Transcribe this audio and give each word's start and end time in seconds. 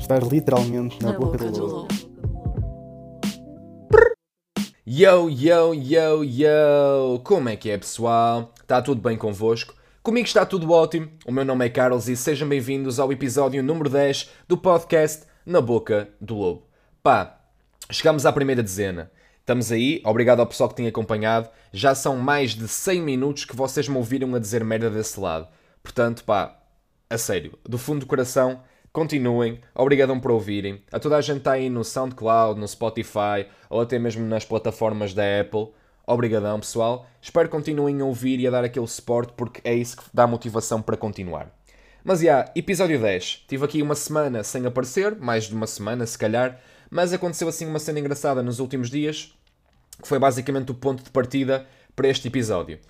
Estar 0.00 0.22
literalmente 0.24 1.00
na, 1.04 1.12
boca, 1.12 1.36
do 1.36 1.66
lobo. 1.66 1.88
Yo, 4.84 5.28
yo, 5.28 5.74
yo, 5.74 6.24
yo! 6.24 7.20
Como 7.22 7.50
é 7.50 7.54
que 7.54 7.70
é, 7.70 7.78
pessoal? 7.78 8.52
Está 8.60 8.80
tudo 8.80 9.00
bem 9.00 9.16
convosco? 9.16 9.74
Comigo 10.02 10.26
está 10.26 10.46
tudo 10.46 10.72
ótimo. 10.72 11.10
O 11.26 11.30
meu 11.30 11.44
nome 11.44 11.66
é 11.66 11.68
Carlos 11.68 12.08
e 12.08 12.16
sejam 12.16 12.48
bem-vindos 12.48 12.98
ao 12.98 13.12
episódio 13.12 13.62
número 13.62 13.90
10 13.90 14.30
do 14.48 14.56
podcast 14.56 15.26
Na 15.44 15.60
Boca 15.60 16.08
do 16.18 16.34
Lobo. 16.34 16.66
Pá, 17.02 17.38
chegamos 17.90 18.24
à 18.24 18.32
primeira 18.32 18.62
dezena. 18.62 19.12
Estamos 19.38 19.70
aí, 19.70 20.00
obrigado 20.04 20.40
ao 20.40 20.46
pessoal 20.46 20.70
que 20.70 20.76
tem 20.76 20.88
acompanhado. 20.88 21.50
Já 21.72 21.94
são 21.94 22.16
mais 22.16 22.52
de 22.52 22.66
100 22.66 23.02
minutos 23.02 23.44
que 23.44 23.54
vocês 23.54 23.86
me 23.86 23.98
ouviram 23.98 24.34
a 24.34 24.38
dizer 24.38 24.64
merda 24.64 24.88
desse 24.88 25.20
lado. 25.20 25.46
Portanto, 25.82 26.24
pá, 26.24 26.58
a 27.08 27.18
sério, 27.18 27.58
do 27.68 27.76
fundo 27.76 28.00
do 28.00 28.06
coração, 28.06 28.62
continuem, 28.92 29.60
obrigadão 29.74 30.18
por 30.18 30.30
ouvirem. 30.30 30.82
A 30.92 30.98
toda 30.98 31.16
a 31.16 31.20
gente 31.20 31.38
está 31.38 31.52
aí 31.52 31.70
no 31.70 31.84
SoundCloud, 31.84 32.58
no 32.58 32.66
Spotify 32.66 33.46
ou 33.68 33.80
até 33.80 33.98
mesmo 33.98 34.26
nas 34.26 34.44
plataformas 34.44 35.14
da 35.14 35.22
Apple. 35.40 35.68
Obrigadão, 36.06 36.58
pessoal. 36.58 37.06
Espero 37.22 37.48
que 37.48 37.56
continuem 37.56 38.00
a 38.00 38.04
ouvir 38.04 38.40
e 38.40 38.46
a 38.46 38.50
dar 38.50 38.64
aquele 38.64 38.86
suporte 38.86 39.32
porque 39.36 39.60
é 39.64 39.74
isso 39.74 39.96
que 39.96 40.04
dá 40.12 40.26
motivação 40.26 40.82
para 40.82 40.96
continuar. 40.96 41.50
Mas 42.02 42.20
já, 42.20 42.24
yeah, 42.24 42.52
episódio 42.56 42.98
10. 42.98 43.44
Tive 43.46 43.64
aqui 43.64 43.82
uma 43.82 43.94
semana 43.94 44.42
sem 44.42 44.64
aparecer, 44.66 45.16
mais 45.16 45.44
de 45.44 45.54
uma 45.54 45.66
semana 45.66 46.06
se 46.06 46.16
calhar, 46.16 46.58
mas 46.90 47.12
aconteceu 47.12 47.46
assim 47.46 47.66
uma 47.66 47.78
cena 47.78 48.00
engraçada 48.00 48.42
nos 48.42 48.58
últimos 48.58 48.90
dias, 48.90 49.34
que 50.00 50.08
foi 50.08 50.18
basicamente 50.18 50.72
o 50.72 50.74
ponto 50.74 51.04
de 51.04 51.10
partida 51.10 51.66
para 51.94 52.08
este 52.08 52.28
episódio. 52.28 52.80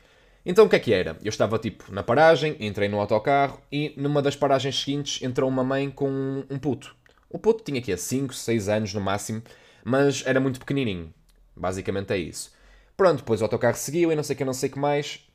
Então 0.45 0.65
o 0.65 0.69
que 0.69 0.77
é 0.77 0.79
que 0.79 0.93
era? 0.93 1.19
Eu 1.23 1.29
estava 1.29 1.59
tipo 1.59 1.93
na 1.93 2.03
paragem, 2.03 2.57
entrei 2.61 2.89
no 2.89 2.99
autocarro 2.99 3.61
e 3.71 3.93
numa 3.97 4.23
das 4.23 4.37
paragens 4.37 4.81
seguintes 4.81 5.23
entrou 5.23 5.49
uma 5.49 5.63
mãe 5.63 5.91
com 5.91 6.45
um 6.49 6.59
puto. 6.59 6.97
O 7.29 7.39
puto 7.39 7.63
tinha 7.63 7.79
aqui 7.79 7.95
5, 7.97 8.35
6 8.35 8.69
anos 8.69 8.95
no 8.95 9.01
máximo, 9.01 9.43
mas 9.85 10.25
era 10.27 10.41
muito 10.41 10.59
pequenininho. 10.59 11.13
Basicamente 11.55 12.13
é 12.13 12.17
isso. 12.17 12.53
Pronto, 12.97 13.19
depois 13.19 13.41
o 13.41 13.45
autocarro 13.45 13.77
seguiu 13.77 14.11
e 14.11 14.17
não 14.17 14.23
sei 14.23 14.35
que, 14.35 14.45
não 14.45 14.53
sei 14.55 14.69
que 14.69 14.79
mais. 14.79 15.27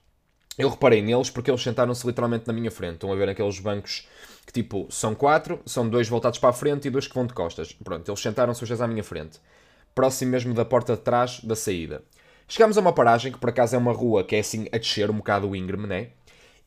Eu 0.58 0.70
reparei 0.70 1.02
neles 1.02 1.30
porque 1.30 1.52
eles 1.52 1.62
sentaram-se 1.62 2.06
literalmente 2.06 2.48
na 2.48 2.54
minha 2.54 2.72
frente. 2.72 2.96
Estão 2.96 3.12
a 3.12 3.16
ver 3.16 3.30
aqueles 3.30 3.60
bancos 3.60 4.08
que 4.46 4.54
tipo 4.54 4.88
são 4.90 5.14
quatro, 5.14 5.62
são 5.66 5.88
dois 5.88 6.08
voltados 6.08 6.40
para 6.40 6.50
a 6.50 6.54
frente 6.54 6.88
e 6.88 6.92
dois 6.92 7.08
que 7.08 7.14
vão 7.14 7.28
de 7.28 7.34
costas. 7.34 7.74
Pronto, 7.74 8.10
eles 8.10 8.20
sentaram-se 8.20 8.64
os 8.64 8.70
dois 8.70 8.82
à 8.82 8.88
minha 8.88 9.04
frente. 9.04 9.40
Próximo 9.94 10.32
mesmo 10.32 10.54
da 10.54 10.66
porta 10.66 10.96
de 10.96 11.02
trás 11.02 11.40
da 11.42 11.56
saída. 11.56 12.04
Chegámos 12.48 12.78
a 12.78 12.82
uma 12.82 12.94
paragem, 12.94 13.32
que 13.32 13.38
por 13.38 13.50
acaso 13.50 13.76
é 13.76 13.80
uma 13.80 13.92
rua 13.92 14.24
que 14.24 14.36
é 14.36 14.40
assim 14.40 14.68
a 14.72 14.78
descer 14.78 15.10
um 15.10 15.18
bocado 15.18 15.50
o 15.50 15.56
íngreme, 15.56 15.88
né? 15.88 16.10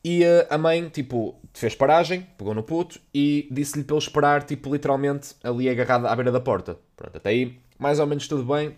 E 0.03 0.23
uh, 0.23 0.47
a 0.49 0.57
mãe, 0.57 0.87
tipo, 0.89 1.35
fez 1.53 1.75
paragem, 1.75 2.25
pegou 2.37 2.53
no 2.53 2.63
puto 2.63 2.99
e 3.13 3.47
disse-lhe 3.51 3.83
para 3.83 3.95
ele 3.95 4.03
esperar, 4.03 4.43
tipo, 4.43 4.73
literalmente 4.73 5.35
ali 5.43 5.69
agarrado 5.69 6.07
à 6.07 6.15
beira 6.15 6.31
da 6.31 6.39
porta. 6.39 6.77
Pronto, 6.95 7.17
até 7.17 7.29
aí, 7.29 7.59
mais 7.77 7.99
ou 7.99 8.07
menos 8.07 8.27
tudo 8.27 8.43
bem. 8.43 8.75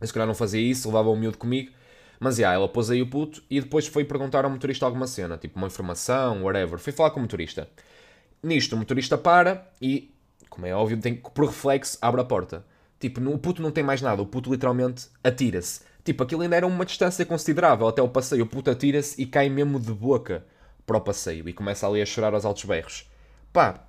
Eu 0.00 0.06
se 0.06 0.12
calhar 0.12 0.26
não 0.26 0.34
fazia 0.34 0.60
isso, 0.60 0.88
levava 0.88 1.08
o 1.08 1.16
miúdo 1.16 1.38
comigo. 1.38 1.70
Mas, 2.18 2.36
já, 2.36 2.52
ela 2.52 2.68
pôs 2.68 2.90
aí 2.90 3.00
o 3.02 3.06
puto 3.08 3.42
e 3.50 3.60
depois 3.60 3.86
foi 3.86 4.04
perguntar 4.04 4.44
ao 4.44 4.50
motorista 4.50 4.86
alguma 4.86 5.06
cena, 5.06 5.36
tipo, 5.36 5.56
uma 5.56 5.68
informação, 5.68 6.42
whatever. 6.42 6.78
Foi 6.78 6.92
falar 6.92 7.10
com 7.10 7.20
o 7.20 7.22
motorista. 7.22 7.68
Nisto, 8.42 8.74
o 8.74 8.78
motorista 8.78 9.16
para 9.16 9.70
e, 9.80 10.12
como 10.48 10.66
é 10.66 10.74
óbvio, 10.74 10.98
tem, 11.00 11.14
por 11.14 11.46
reflexo, 11.46 11.98
abre 12.00 12.20
a 12.20 12.24
porta. 12.24 12.64
Tipo, 12.98 13.20
o 13.30 13.38
puto 13.38 13.62
não 13.62 13.70
tem 13.70 13.84
mais 13.84 14.00
nada, 14.00 14.22
o 14.22 14.26
puto 14.26 14.50
literalmente 14.50 15.08
atira-se. 15.22 15.80
Tipo, 16.06 16.22
aquilo 16.22 16.42
ainda 16.42 16.54
era 16.54 16.64
uma 16.64 16.86
distância 16.86 17.26
considerável 17.26 17.88
até 17.88 18.00
o 18.00 18.08
passeio. 18.08 18.44
O 18.44 18.46
puto 18.46 18.70
atira-se 18.70 19.20
e 19.20 19.26
cai 19.26 19.48
mesmo 19.48 19.80
de 19.80 19.92
boca 19.92 20.46
para 20.86 20.96
o 20.96 21.00
passeio 21.00 21.48
e 21.48 21.52
começa 21.52 21.84
ali 21.84 22.00
a 22.00 22.06
chorar 22.06 22.32
aos 22.32 22.44
altos 22.44 22.64
berros. 22.64 23.10
Pá, 23.52 23.88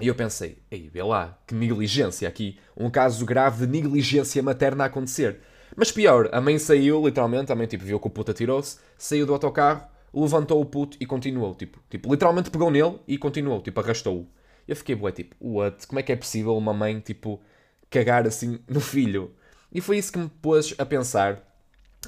e 0.00 0.06
eu 0.06 0.14
pensei, 0.14 0.58
ei, 0.70 0.88
vê 0.88 1.02
lá, 1.02 1.36
que 1.44 1.56
negligência 1.56 2.28
aqui. 2.28 2.56
Um 2.76 2.88
caso 2.88 3.26
grave 3.26 3.66
de 3.66 3.72
negligência 3.72 4.40
materna 4.44 4.84
a 4.84 4.86
acontecer. 4.86 5.40
Mas 5.74 5.90
pior, 5.90 6.28
a 6.30 6.40
mãe 6.40 6.56
saiu, 6.56 7.04
literalmente, 7.04 7.50
a 7.50 7.56
mãe 7.56 7.66
tipo, 7.66 7.84
viu 7.84 7.98
que 7.98 8.06
o 8.06 8.10
puto 8.10 8.30
atirou-se, 8.30 8.78
saiu 8.96 9.26
do 9.26 9.32
autocarro, 9.32 9.88
levantou 10.14 10.60
o 10.60 10.64
puto 10.64 10.96
e 11.00 11.04
continuou. 11.04 11.52
Tipo, 11.56 11.80
tipo 11.90 12.08
literalmente 12.12 12.48
pegou 12.48 12.70
nele 12.70 13.00
e 13.08 13.18
continuou, 13.18 13.60
tipo, 13.60 13.80
arrastou-o. 13.80 14.28
Eu 14.68 14.76
fiquei, 14.76 14.94
bué, 14.94 15.10
tipo, 15.10 15.34
what? 15.40 15.84
Como 15.88 15.98
é 15.98 16.02
que 16.04 16.12
é 16.12 16.16
possível 16.16 16.56
uma 16.56 16.72
mãe, 16.72 17.00
tipo, 17.00 17.42
cagar 17.90 18.24
assim 18.24 18.60
no 18.68 18.80
filho. 18.80 19.34
E 19.72 19.80
foi 19.80 19.98
isso 19.98 20.12
que 20.12 20.18
me 20.20 20.28
pôs 20.28 20.72
a 20.78 20.86
pensar 20.86 21.42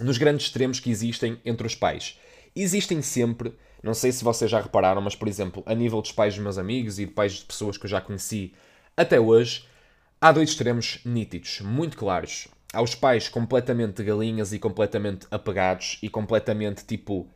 nos 0.00 0.18
grandes 0.18 0.46
extremos 0.46 0.80
que 0.80 0.90
existem 0.90 1.40
entre 1.44 1.66
os 1.66 1.74
pais. 1.74 2.18
Existem 2.54 3.02
sempre, 3.02 3.52
não 3.82 3.94
sei 3.94 4.12
se 4.12 4.24
vocês 4.24 4.50
já 4.50 4.60
repararam, 4.60 5.00
mas 5.00 5.14
por 5.14 5.28
exemplo, 5.28 5.62
a 5.66 5.74
nível 5.74 6.00
dos 6.00 6.12
pais 6.12 6.34
dos 6.34 6.42
meus 6.42 6.58
amigos 6.58 6.98
e 6.98 7.06
de 7.06 7.12
pais 7.12 7.34
de 7.34 7.44
pessoas 7.44 7.76
que 7.76 7.86
eu 7.86 7.90
já 7.90 8.00
conheci 8.00 8.52
até 8.96 9.20
hoje, 9.20 9.64
há 10.20 10.32
dois 10.32 10.50
extremos 10.50 10.98
nítidos, 11.04 11.60
muito 11.60 11.96
claros. 11.96 12.48
Há 12.72 12.82
os 12.82 12.94
pais 12.94 13.28
completamente 13.28 14.02
galinhas 14.02 14.52
e 14.52 14.58
completamente 14.58 15.26
apegados 15.30 15.98
e 16.02 16.08
completamente 16.08 16.84
tipo. 16.84 17.26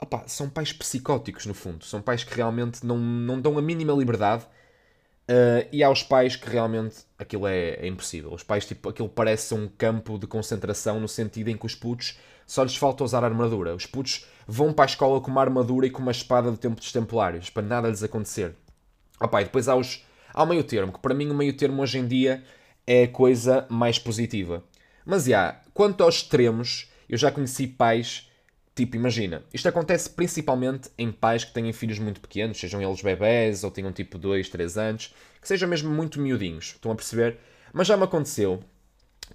Opa, 0.00 0.24
são 0.26 0.50
pais 0.50 0.72
psicóticos 0.72 1.46
no 1.46 1.54
fundo. 1.54 1.84
São 1.84 2.02
pais 2.02 2.24
que 2.24 2.34
realmente 2.34 2.84
não, 2.84 2.98
não 2.98 3.40
dão 3.40 3.56
a 3.56 3.62
mínima 3.62 3.92
liberdade 3.92 4.44
Uh, 5.22 5.66
e 5.70 5.84
aos 5.84 6.02
pais 6.02 6.34
que 6.34 6.50
realmente 6.50 6.96
aquilo 7.18 7.46
é, 7.46 7.74
é, 7.74 7.86
impossível. 7.86 8.32
Os 8.32 8.42
pais, 8.42 8.66
tipo, 8.66 8.88
aquilo 8.88 9.08
parece 9.08 9.54
um 9.54 9.68
campo 9.68 10.18
de 10.18 10.26
concentração 10.26 10.98
no 10.98 11.08
sentido 11.08 11.48
em 11.48 11.56
que 11.56 11.64
os 11.64 11.74
putos 11.74 12.18
só 12.46 12.62
lhes 12.64 12.76
falta 12.76 13.04
usar 13.04 13.24
armadura. 13.24 13.74
Os 13.74 13.86
putos 13.86 14.26
vão 14.46 14.72
para 14.72 14.84
a 14.84 14.86
escola 14.86 15.20
com 15.20 15.30
uma 15.30 15.40
armadura 15.40 15.86
e 15.86 15.90
com 15.90 16.02
uma 16.02 16.10
espada 16.10 16.50
do 16.50 16.56
tempo 16.56 16.76
dos 16.76 16.92
templários, 16.92 17.48
para 17.48 17.62
nada 17.62 17.88
lhes 17.88 18.02
acontecer. 18.02 18.54
Opa, 19.20 19.40
e 19.40 19.44
depois 19.44 19.68
há, 19.68 19.76
os, 19.76 20.04
há 20.34 20.42
o 20.42 20.46
meio 20.46 20.64
termo, 20.64 20.92
que 20.92 20.98
para 20.98 21.14
mim 21.14 21.30
o 21.30 21.34
meio 21.34 21.56
termo 21.56 21.82
hoje 21.82 21.98
em 21.98 22.06
dia 22.06 22.42
é 22.86 23.04
a 23.04 23.08
coisa 23.08 23.64
mais 23.70 23.98
positiva. 23.98 24.64
Mas, 25.06 25.24
já, 25.24 25.28
yeah, 25.28 25.60
quanto 25.72 26.02
aos 26.02 26.16
extremos, 26.16 26.90
eu 27.08 27.16
já 27.16 27.30
conheci 27.30 27.66
pais 27.66 28.28
Tipo, 28.74 28.96
imagina, 28.96 29.42
isto 29.52 29.68
acontece 29.68 30.08
principalmente 30.08 30.90
em 30.96 31.12
pais 31.12 31.44
que 31.44 31.52
têm 31.52 31.70
filhos 31.74 31.98
muito 31.98 32.20
pequenos, 32.20 32.58
sejam 32.58 32.80
eles 32.80 33.02
bebés 33.02 33.64
ou 33.64 33.70
tenham 33.70 33.92
tipo 33.92 34.16
2, 34.16 34.48
3 34.48 34.78
anos, 34.78 35.14
que 35.40 35.46
sejam 35.46 35.68
mesmo 35.68 35.90
muito 35.90 36.18
miudinhos, 36.18 36.72
estão 36.72 36.90
a 36.90 36.94
perceber? 36.94 37.36
Mas 37.72 37.86
já 37.86 37.98
me 37.98 38.04
aconteceu, 38.04 38.60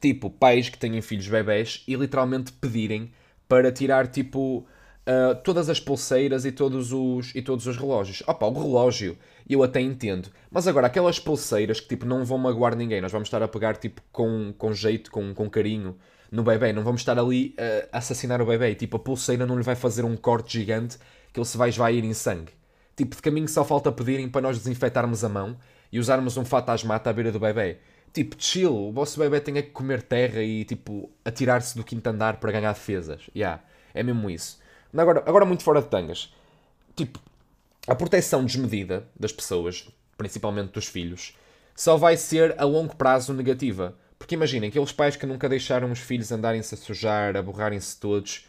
tipo, 0.01 0.29
pais 0.29 0.69
que 0.69 0.77
têm 0.77 0.99
filhos 1.01 1.27
bebés 1.27 1.83
e 1.87 1.95
literalmente 1.95 2.51
pedirem 2.51 3.11
para 3.47 3.71
tirar 3.71 4.07
tipo 4.07 4.65
uh, 5.07 5.35
todas 5.43 5.69
as 5.69 5.79
pulseiras 5.79 6.43
e 6.43 6.51
todos 6.51 6.91
os, 6.91 7.33
e 7.35 7.41
todos 7.41 7.67
os 7.67 7.77
relógios. 7.77 8.23
Opa, 8.27 8.47
o 8.47 8.53
relógio 8.53 9.17
eu 9.47 9.61
até 9.61 9.79
entendo, 9.79 10.29
mas 10.49 10.67
agora 10.67 10.87
aquelas 10.87 11.19
pulseiras 11.19 11.79
que 11.79 11.87
tipo 11.87 12.05
não 12.05 12.25
vão 12.25 12.39
magoar 12.39 12.75
ninguém, 12.75 13.01
nós 13.01 13.11
vamos 13.11 13.27
estar 13.27 13.41
a 13.43 13.47
pegar 13.47 13.77
tipo 13.77 14.01
com, 14.11 14.51
com 14.57 14.73
jeito, 14.73 15.11
com, 15.11 15.33
com 15.33 15.47
carinho 15.47 15.95
no 16.31 16.43
bebê. 16.43 16.73
Não 16.73 16.83
vamos 16.83 17.01
estar 17.01 17.17
ali 17.17 17.55
a 17.91 17.97
assassinar 17.97 18.41
o 18.41 18.45
bebê. 18.45 18.75
Tipo, 18.75 18.97
a 18.97 18.99
pulseira 18.99 19.45
não 19.45 19.57
lhe 19.57 19.63
vai 19.63 19.75
fazer 19.75 20.05
um 20.05 20.15
corte 20.15 20.59
gigante 20.59 20.97
que 21.31 21.39
ele 21.39 21.45
se 21.45 21.57
vai 21.57 21.69
esvair 21.69 22.03
em 22.03 22.13
sangue. 22.13 22.51
Tipo, 22.95 23.15
de 23.15 23.21
caminho 23.21 23.47
só 23.47 23.63
falta 23.63 23.91
pedirem 23.91 24.27
para 24.27 24.41
nós 24.41 24.57
desinfetarmos 24.57 25.23
a 25.23 25.29
mão 25.29 25.57
e 25.91 25.99
usarmos 25.99 26.35
um 26.37 26.43
fato 26.43 26.69
asmata 26.69 27.09
à 27.09 27.13
beira 27.13 27.31
do 27.31 27.39
bebê. 27.39 27.77
Tipo, 28.13 28.35
chill, 28.39 28.75
o 28.75 28.91
vosso 28.91 29.19
bebê 29.19 29.39
tem 29.39 29.57
é 29.57 29.61
que 29.61 29.69
comer 29.69 30.01
terra 30.01 30.41
e, 30.41 30.65
tipo, 30.65 31.11
atirar-se 31.23 31.77
do 31.77 31.83
quinto 31.83 32.07
andar 32.07 32.37
para 32.37 32.51
ganhar 32.51 32.73
defesas. 32.73 33.29
Yeah, 33.35 33.61
é 33.93 34.01
mesmo 34.01 34.29
isso. 34.29 34.59
Agora, 34.95 35.23
agora 35.25 35.45
muito 35.45 35.63
fora 35.63 35.81
de 35.81 35.87
tangas. 35.87 36.33
Tipo, 36.95 37.19
a 37.87 37.93
proteção 37.93 38.43
desmedida 38.43 39.07
das 39.17 39.31
pessoas, 39.31 39.87
principalmente 40.17 40.71
dos 40.71 40.87
filhos, 40.87 41.37
só 41.75 41.95
vai 41.95 42.17
ser 42.17 42.59
a 42.59 42.65
longo 42.65 42.95
prazo 42.95 43.33
negativa. 43.33 43.95
Porque 44.17 44.35
imaginem, 44.35 44.69
aqueles 44.69 44.91
pais 44.91 45.15
que 45.15 45.25
nunca 45.25 45.47
deixaram 45.47 45.91
os 45.91 45.99
filhos 45.99 46.31
andarem-se 46.31 46.73
a 46.73 46.77
sujar, 46.77 47.37
a 47.37 47.41
borrarem-se 47.41 47.99
todos. 47.99 48.47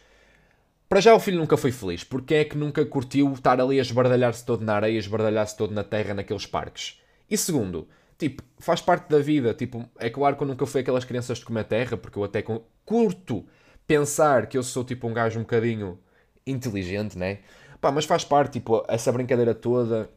Para 0.87 0.99
já 0.99 1.13
o 1.13 1.19
filho 1.19 1.37
nunca 1.37 1.55
foi 1.55 1.71
feliz. 1.71 2.03
Porque 2.03 2.33
é 2.35 2.45
que 2.45 2.57
nunca 2.57 2.85
curtiu 2.85 3.31
estar 3.33 3.61
ali 3.61 3.77
a 3.77 3.81
esbardalhar-se 3.81 4.45
todo 4.45 4.63
na 4.63 4.75
areia, 4.75 4.97
a 4.97 4.99
esbardalhar-se 4.99 5.55
todo 5.55 5.73
na 5.73 5.83
terra 5.83 6.13
naqueles 6.13 6.45
parques? 6.45 6.99
E 7.29 7.37
segundo, 7.37 7.87
tipo, 8.17 8.41
faz 8.57 8.81
parte 8.81 9.09
da 9.09 9.19
vida. 9.19 9.53
Tipo, 9.53 9.87
é 9.99 10.09
claro 10.09 10.35
que 10.35 10.43
eu 10.43 10.47
nunca 10.47 10.65
fui 10.65 10.81
aquelas 10.81 11.05
crianças 11.05 11.37
de 11.37 11.45
comer 11.45 11.65
terra, 11.65 11.95
porque 11.95 12.17
eu 12.17 12.23
até 12.23 12.43
curto 12.83 13.45
pensar 13.85 14.47
que 14.47 14.57
eu 14.57 14.63
sou 14.63 14.83
tipo 14.83 15.07
um 15.07 15.13
gajo 15.13 15.39
um 15.39 15.43
bocadinho 15.43 15.99
inteligente, 16.45 17.17
né? 17.17 17.39
Pá, 17.79 17.91
mas 17.91 18.05
faz 18.05 18.25
parte, 18.25 18.53
tipo, 18.53 18.83
essa 18.87 19.11
brincadeira 19.11 19.55
toda, 19.55 20.09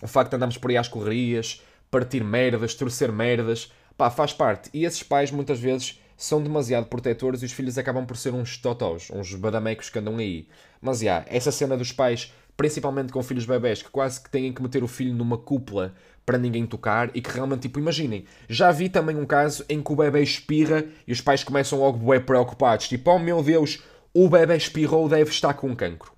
o 0.00 0.06
facto 0.08 0.30
de 0.30 0.36
andarmos 0.36 0.56
por 0.56 0.70
aí 0.70 0.76
às 0.76 0.88
correrias, 0.88 1.62
partir 1.90 2.24
merdas, 2.24 2.74
torcer 2.74 3.12
merdas, 3.12 3.70
Pá, 3.96 4.10
faz 4.10 4.32
parte. 4.32 4.70
E 4.72 4.84
esses 4.84 5.02
pais 5.02 5.30
muitas 5.30 5.58
vezes 5.58 6.00
são 6.16 6.42
demasiado 6.42 6.86
protetores 6.86 7.42
e 7.42 7.46
os 7.46 7.52
filhos 7.52 7.76
acabam 7.76 8.06
por 8.06 8.16
ser 8.16 8.32
uns 8.32 8.56
totós, 8.56 9.08
uns 9.10 9.34
badamecos 9.34 9.90
que 9.90 9.98
andam 9.98 10.18
aí. 10.18 10.46
Mas 10.80 11.00
já, 11.00 11.24
essa 11.26 11.50
cena 11.50 11.76
dos 11.76 11.92
pais, 11.92 12.32
principalmente 12.56 13.12
com 13.12 13.22
filhos 13.22 13.44
bebés, 13.44 13.82
que 13.82 13.90
quase 13.90 14.20
que 14.20 14.30
têm 14.30 14.52
que 14.52 14.62
meter 14.62 14.84
o 14.84 14.88
filho 14.88 15.14
numa 15.14 15.36
cúpula 15.36 15.94
para 16.24 16.38
ninguém 16.38 16.64
tocar 16.64 17.10
e 17.14 17.20
que 17.20 17.30
realmente, 17.30 17.62
tipo, 17.62 17.80
imaginem, 17.80 18.24
já 18.48 18.70
vi 18.70 18.88
também 18.88 19.16
um 19.16 19.26
caso 19.26 19.64
em 19.68 19.82
que 19.82 19.92
o 19.92 19.96
bebê 19.96 20.22
espirra 20.22 20.84
e 21.06 21.12
os 21.12 21.20
pais 21.20 21.42
começam 21.42 21.80
logo 21.80 21.98
bem 21.98 22.20
preocupados, 22.20 22.88
tipo, 22.88 23.10
oh 23.10 23.18
meu 23.18 23.42
Deus, 23.42 23.82
o 24.14 24.28
bebê 24.28 24.56
espirrou, 24.56 25.08
deve 25.08 25.30
estar 25.30 25.54
com 25.54 25.74
cancro. 25.74 26.12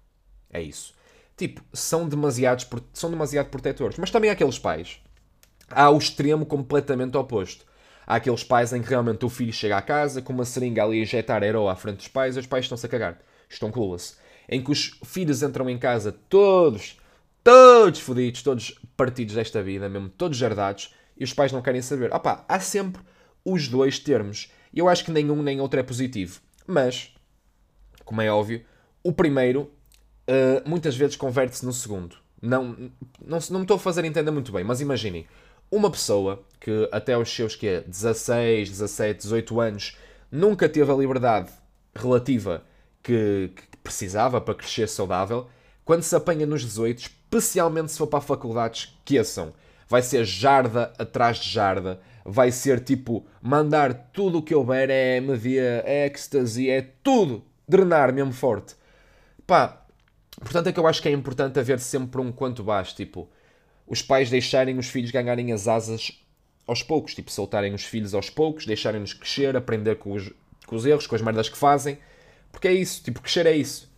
É 0.53 0.61
isso. 0.61 0.93
Tipo, 1.37 1.63
são 1.73 2.09
demasiados, 2.09 2.69
são 2.93 3.11
demasiado 3.11 3.49
protetores. 3.49 3.99
Mas 3.99 4.11
também 4.11 4.31
há 4.31 4.35
aqueles 4.35 4.59
pais 4.59 5.01
há 5.71 5.91
o 5.91 5.99
extremo 5.99 6.47
completamente 6.47 7.17
oposto. 7.17 7.65
Há 8.07 8.17
aqueles 8.17 8.45
pais 8.45 8.73
em 8.73 8.83
que 8.83 8.89
realmente 8.89 9.25
o 9.25 9.29
filho 9.29 9.53
chega 9.53 9.77
à 9.77 9.83
casa 9.83 10.21
com 10.21 10.33
uma 10.33 10.45
seringa 10.45 10.85
ali 10.85 11.01
a 11.01 11.03
injetar 11.03 11.43
aero 11.43 11.69
à 11.69 11.77
frente 11.77 11.99
dos 11.99 12.09
pais 12.09 12.37
e 12.37 12.41
os 12.41 12.47
pais 12.47 12.65
estão-se 12.65 12.85
a 12.85 12.89
cagar. 12.89 13.19
Estão 13.49 13.71
clueless. 13.71 14.17
Em 14.49 14.63
que 14.63 14.71
os 14.71 14.99
filhos 15.05 15.43
entram 15.43 15.71
em 15.71 15.79
casa 15.79 16.13
todos, 16.29 16.99
todos 17.43 18.01
fodidos, 18.01 18.43
todos 18.43 18.79
partidos 18.97 19.35
desta 19.35 19.63
vida, 19.63 19.89
mesmo 19.89 20.11
todos 20.11 20.37
jardados, 20.37 20.95
e 21.17 21.25
os 21.25 21.33
pais 21.33 21.51
não 21.51 21.63
querem 21.63 21.81
saber. 21.81 22.13
Opá, 22.13 22.45
há 22.47 22.61
sempre 22.61 23.01
os 23.45 23.69
dois 23.69 23.99
termos. 23.99 24.51
Eu 24.75 24.89
acho 24.89 25.05
que 25.05 25.11
nenhum 25.11 25.43
nem 25.43 25.61
outro 25.61 25.81
é 25.81 25.83
positivo. 25.83 26.41
Mas, 26.67 27.15
como 28.05 28.21
é 28.21 28.31
óbvio, 28.31 28.65
o 29.03 29.13
primeiro 29.13 29.71
uh, 30.29 30.69
muitas 30.69 30.97
vezes 30.97 31.17
converte-se 31.17 31.65
no 31.65 31.73
segundo. 31.73 32.17
Não, 32.41 32.91
não, 33.25 33.39
não 33.51 33.61
me 33.61 33.65
estou 33.65 33.77
a 33.77 33.81
fazer 33.81 34.05
entender 34.05 34.31
muito 34.31 34.53
bem, 34.53 34.65
mas 34.65 34.81
imaginem, 34.81 35.27
uma 35.75 35.91
pessoa 35.91 36.45
que 36.61 36.89
até 36.93 37.19
os 37.19 37.29
seus 37.29 37.57
que 37.57 37.81
16, 37.81 38.71
17, 38.71 39.23
18 39.23 39.61
anos 39.61 39.99
nunca 40.31 40.69
teve 40.69 40.91
a 40.91 40.95
liberdade 40.95 41.51
relativa 41.95 42.63
que, 43.03 43.51
que 43.55 43.77
precisava 43.79 44.41
para 44.41 44.55
crescer 44.55 44.89
saudável, 44.89 45.49
quando 45.85 46.03
se 46.03 46.15
apanha 46.15 46.47
nos 46.47 46.63
18, 46.63 46.99
especialmente 46.99 47.93
se 47.93 47.99
for 47.99 48.07
para 48.07 48.21
a 48.21 48.23
faculdade, 48.23 48.95
esqueçam. 49.05 49.53
Vai 49.89 50.01
ser 50.01 50.25
jarda 50.25 50.93
atrás 50.99 51.39
de 51.39 51.51
jarda. 51.51 52.01
Vai 52.25 52.51
ser 52.51 52.81
tipo 52.81 53.27
mandar 53.43 53.93
tudo 54.13 54.39
o 54.39 54.43
que 54.43 54.55
houver, 54.55 54.89
é 54.89 55.17
MD, 55.19 55.59
é 55.59 56.07
ecstasy, 56.07 56.71
é 56.71 56.81
tudo. 57.03 57.45
Drenar 57.69 58.13
mesmo 58.15 58.33
forte. 58.33 58.77
Pá, 59.47 59.85
portanto 60.39 60.69
é 60.69 60.73
que 60.73 60.81
eu 60.81 60.87
acho 60.87 61.03
que 61.03 61.09
é 61.09 61.13
importante 61.13 61.59
haver 61.59 61.79
sempre 61.81 62.21
um 62.21 62.33
quanto 62.33 62.65
baixo. 62.65 62.97
Tipo, 62.97 63.29
os 63.87 64.03
pais 64.03 64.31
deixarem 64.31 64.79
os 64.79 64.89
filhos 64.89 65.11
ganharem 65.11 65.53
as 65.53 65.69
asas 65.69 66.21
aos 66.67 66.83
poucos, 66.83 67.15
tipo, 67.15 67.31
soltarem 67.31 67.75
os 67.75 67.85
filhos 67.85 68.15
aos 68.15 68.31
poucos, 68.31 68.67
deixarem-nos 68.67 69.13
crescer, 69.13 69.57
aprender 69.57 69.97
com 69.97 70.13
os, 70.13 70.31
com 70.67 70.77
os 70.77 70.87
erros, 70.87 71.07
com 71.07 71.15
as 71.15 71.23
merdas 71.23 71.49
que 71.49 71.59
fazem. 71.59 71.99
Porque 72.51 72.69
é 72.69 72.73
isso, 72.73 73.03
tipo, 73.03 73.21
crescer 73.21 73.47
é 73.47 73.57
isso. 73.57 73.93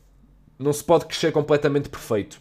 Não 0.58 0.72
se 0.72 0.82
pode 0.82 1.06
crescer 1.06 1.30
completamente 1.30 1.88
perfeito. 1.88 2.40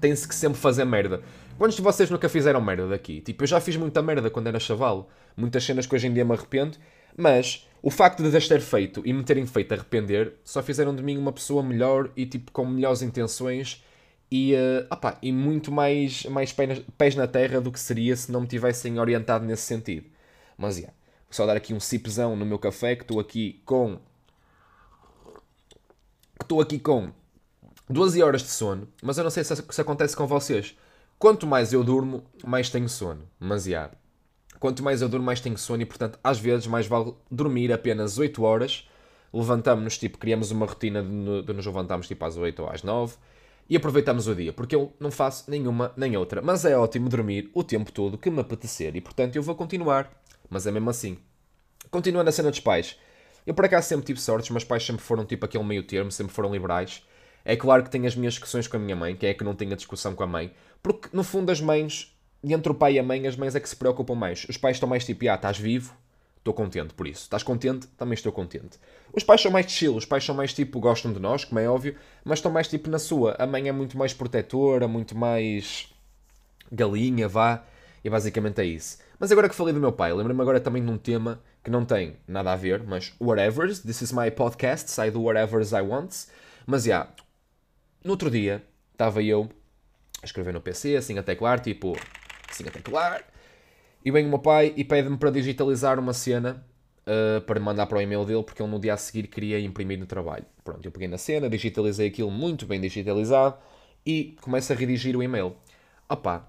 Tem-se 0.00 0.26
que 0.26 0.34
sempre 0.34 0.58
fazer 0.58 0.84
merda. 0.84 1.22
Quantos 1.58 1.76
de 1.76 1.82
vocês 1.82 2.08
nunca 2.08 2.28
fizeram 2.28 2.60
merda 2.60 2.88
daqui? 2.88 3.20
Tipo, 3.20 3.42
eu 3.42 3.46
já 3.46 3.60
fiz 3.60 3.76
muita 3.76 4.00
merda 4.00 4.30
quando 4.30 4.46
era 4.46 4.58
chaval. 4.58 5.10
Muitas 5.36 5.64
cenas 5.64 5.86
que 5.86 5.94
hoje 5.94 6.06
em 6.06 6.14
dia 6.14 6.24
me 6.24 6.32
arrependo. 6.32 6.78
Mas 7.16 7.68
o 7.82 7.90
facto 7.90 8.22
de 8.22 8.36
as 8.36 8.48
ter 8.48 8.60
feito 8.60 9.02
e 9.04 9.12
me 9.12 9.22
terem 9.22 9.46
feito 9.46 9.72
arrepender 9.72 10.34
só 10.44 10.62
fizeram 10.62 10.94
de 10.94 11.02
mim 11.02 11.18
uma 11.18 11.32
pessoa 11.32 11.62
melhor 11.62 12.10
e 12.16 12.24
tipo 12.24 12.50
com 12.52 12.64
melhores 12.64 13.02
intenções 13.02 13.84
e, 14.32 14.54
uh, 14.54 14.86
opa, 14.90 15.18
e 15.20 15.30
muito 15.30 15.70
mais, 15.70 16.24
mais 16.24 16.54
pés 16.96 17.14
na 17.14 17.26
terra 17.26 17.60
do 17.60 17.70
que 17.70 17.78
seria 17.78 18.16
se 18.16 18.32
não 18.32 18.40
me 18.40 18.46
tivessem 18.46 18.98
orientado 18.98 19.44
nesse 19.44 19.64
sentido. 19.64 20.06
Mas, 20.56 20.78
yeah, 20.78 20.94
vou 21.26 21.34
só 21.34 21.44
dar 21.44 21.54
aqui 21.54 21.74
um 21.74 21.80
sipzão 21.80 22.34
no 22.34 22.46
meu 22.46 22.58
café, 22.58 22.96
que 22.96 23.02
estou 23.02 23.20
aqui 23.20 23.60
com... 23.66 23.98
Estou 26.40 26.62
aqui 26.62 26.78
com 26.78 27.12
12 27.90 28.22
horas 28.22 28.42
de 28.42 28.48
sono, 28.48 28.88
mas 29.02 29.18
eu 29.18 29.24
não 29.24 29.30
sei 29.30 29.44
se 29.44 29.52
isso 29.52 29.80
acontece 29.82 30.16
com 30.16 30.26
vocês. 30.26 30.74
Quanto 31.18 31.46
mais 31.46 31.74
eu 31.74 31.84
durmo, 31.84 32.24
mais 32.42 32.70
tenho 32.70 32.88
sono. 32.88 33.28
Mas, 33.38 33.66
yeah, 33.66 33.92
quanto 34.58 34.82
mais 34.82 35.02
eu 35.02 35.10
durmo, 35.10 35.26
mais 35.26 35.42
tenho 35.42 35.58
sono 35.58 35.82
e, 35.82 35.86
portanto, 35.86 36.18
às 36.24 36.38
vezes 36.38 36.66
mais 36.66 36.86
vale 36.86 37.12
dormir 37.30 37.70
apenas 37.70 38.16
8 38.16 38.42
horas. 38.42 38.88
Levantamos-nos, 39.30 39.98
tipo, 39.98 40.16
criamos 40.16 40.50
uma 40.50 40.64
rotina 40.64 41.02
de, 41.02 41.42
de 41.42 41.52
nos 41.52 41.66
levantarmos, 41.66 42.08
tipo, 42.08 42.24
às 42.24 42.38
8 42.38 42.62
ou 42.62 42.70
às 42.70 42.82
9 42.82 43.14
e 43.72 43.76
aproveitamos 43.76 44.28
o 44.28 44.34
dia, 44.34 44.52
porque 44.52 44.76
eu 44.76 44.92
não 45.00 45.10
faço 45.10 45.50
nenhuma 45.50 45.94
nem 45.96 46.14
outra. 46.14 46.42
Mas 46.42 46.62
é 46.66 46.76
ótimo 46.76 47.08
dormir 47.08 47.50
o 47.54 47.64
tempo 47.64 47.90
todo 47.90 48.18
que 48.18 48.28
me 48.28 48.38
apetecer 48.38 48.94
e, 48.94 49.00
portanto, 49.00 49.34
eu 49.34 49.42
vou 49.42 49.54
continuar. 49.54 50.12
Mas 50.50 50.66
é 50.66 50.70
mesmo 50.70 50.90
assim. 50.90 51.16
Continuando 51.90 52.28
a 52.28 52.32
cena 52.32 52.50
dos 52.50 52.60
pais. 52.60 52.98
Eu, 53.46 53.54
por 53.54 53.64
acaso, 53.64 53.88
sempre 53.88 54.04
tive 54.04 54.20
sorte, 54.20 54.44
os 54.44 54.50
meus 54.50 54.62
pais 54.62 54.84
sempre 54.84 55.00
foram 55.00 55.24
tipo 55.24 55.46
aquele 55.46 55.64
meio 55.64 55.82
termo, 55.84 56.12
sempre 56.12 56.34
foram 56.34 56.52
liberais. 56.52 57.02
É 57.46 57.56
claro 57.56 57.82
que 57.82 57.88
tenho 57.88 58.06
as 58.06 58.14
minhas 58.14 58.34
discussões 58.34 58.68
com 58.68 58.76
a 58.76 58.80
minha 58.80 58.94
mãe, 58.94 59.16
quem 59.16 59.30
é 59.30 59.32
que 59.32 59.42
não 59.42 59.54
tem 59.54 59.72
a 59.72 59.74
discussão 59.74 60.14
com 60.14 60.22
a 60.22 60.26
mãe, 60.26 60.52
porque 60.82 61.08
no 61.10 61.24
fundo 61.24 61.50
as 61.50 61.62
mães, 61.62 62.14
entre 62.44 62.70
o 62.70 62.74
pai 62.74 62.96
e 62.96 62.98
a 62.98 63.02
mãe, 63.02 63.26
as 63.26 63.36
mães 63.36 63.54
é 63.54 63.60
que 63.60 63.70
se 63.70 63.76
preocupam 63.76 64.14
mais. 64.14 64.44
Os 64.50 64.58
pais 64.58 64.76
estão 64.76 64.86
mais 64.86 65.06
tipo, 65.06 65.26
ah, 65.30 65.34
estás 65.34 65.56
vivo, 65.56 65.96
Estou 66.42 66.52
contente 66.52 66.92
por 66.92 67.06
isso. 67.06 67.22
Estás 67.22 67.44
contente? 67.44 67.86
Também 67.96 68.14
estou 68.14 68.32
contente. 68.32 68.76
Os 69.12 69.22
pais 69.22 69.40
são 69.40 69.52
mais 69.52 69.70
chill, 69.70 69.94
os 69.94 70.04
pais 70.04 70.24
são 70.24 70.34
mais 70.34 70.52
tipo, 70.52 70.80
gostam 70.80 71.12
de 71.12 71.20
nós, 71.20 71.44
como 71.44 71.60
é 71.60 71.68
óbvio, 71.68 71.94
mas 72.24 72.40
estão 72.40 72.50
mais 72.50 72.66
tipo 72.66 72.90
na 72.90 72.98
sua. 72.98 73.36
A 73.38 73.46
mãe 73.46 73.68
é 73.68 73.72
muito 73.72 73.96
mais 73.96 74.12
protetora, 74.12 74.88
muito 74.88 75.16
mais 75.16 75.88
galinha, 76.72 77.28
vá. 77.28 77.62
E 78.02 78.10
basicamente 78.10 78.60
é 78.60 78.64
isso. 78.64 78.98
Mas 79.20 79.30
agora 79.30 79.48
que 79.48 79.54
falei 79.54 79.72
do 79.72 79.78
meu 79.78 79.92
pai, 79.92 80.12
lembro-me 80.12 80.42
agora 80.42 80.58
também 80.58 80.84
de 80.84 80.90
um 80.90 80.98
tema 80.98 81.40
que 81.62 81.70
não 81.70 81.84
tem 81.84 82.16
nada 82.26 82.52
a 82.52 82.56
ver, 82.56 82.82
mas 82.82 83.14
whatever. 83.20 83.68
This 83.68 84.02
is 84.02 84.10
my 84.10 84.28
podcast, 84.32 84.90
sai 84.90 85.12
do 85.12 85.22
whatever 85.22 85.62
I 85.62 85.80
want. 85.80 86.26
Mas 86.66 86.82
já, 86.82 86.88
yeah, 86.88 87.10
no 88.02 88.10
outro 88.10 88.28
dia, 88.28 88.64
estava 88.90 89.22
eu 89.22 89.48
a 90.20 90.26
escrever 90.26 90.52
no 90.52 90.60
PC, 90.60 90.96
assim 90.96 91.16
a 91.18 91.22
teclar, 91.22 91.60
tipo, 91.60 91.96
assim 92.50 92.66
a 92.66 92.70
teclar, 92.72 93.22
e 94.04 94.10
vem 94.10 94.26
o 94.26 94.28
meu 94.28 94.38
pai 94.38 94.72
e 94.76 94.84
pede-me 94.84 95.16
para 95.16 95.30
digitalizar 95.30 95.98
uma 95.98 96.12
cena 96.12 96.64
uh, 97.06 97.40
para 97.42 97.60
mandar 97.60 97.86
para 97.86 97.98
o 97.98 98.00
e-mail 98.00 98.24
dele, 98.24 98.42
porque 98.42 98.62
ele 98.62 98.70
no 98.70 98.78
dia 98.78 98.94
a 98.94 98.96
seguir 98.96 99.26
queria 99.28 99.60
imprimir 99.60 99.98
no 99.98 100.06
trabalho. 100.06 100.44
Pronto, 100.64 100.84
eu 100.84 100.90
peguei 100.90 101.08
na 101.08 101.18
cena, 101.18 101.48
digitalizei 101.48 102.08
aquilo 102.08 102.30
muito 102.30 102.66
bem 102.66 102.80
digitalizado 102.80 103.56
e 104.04 104.36
começo 104.40 104.72
a 104.72 104.76
redigir 104.76 105.16
o 105.16 105.22
e-mail. 105.22 105.54
Opa, 106.08 106.48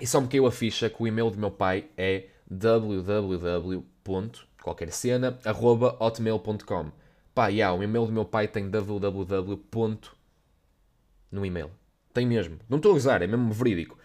e 0.00 0.06
só 0.06 0.20
me 0.20 0.28
caiu 0.28 0.46
a 0.46 0.52
ficha 0.52 0.88
que 0.90 1.02
o 1.02 1.06
e-mail 1.06 1.30
do 1.30 1.38
meu 1.38 1.50
pai 1.50 1.86
é 1.96 2.26
www. 2.50 3.84
qualquer 4.62 4.92
cena, 4.92 5.38
arroba 5.44 5.96
hotmail.com. 6.00 6.92
Pá, 7.34 7.48
yeah, 7.48 7.74
o 7.74 7.82
e-mail 7.82 8.06
do 8.06 8.12
meu 8.12 8.24
pai 8.24 8.46
tem 8.46 8.68
www. 8.68 9.98
no 11.30 11.46
e-mail. 11.46 11.70
Tem 12.12 12.26
mesmo. 12.26 12.58
Não 12.68 12.76
estou 12.76 12.92
a 12.92 12.94
usar, 12.94 13.22
é 13.22 13.26
mesmo 13.26 13.52
verídico. 13.52 13.96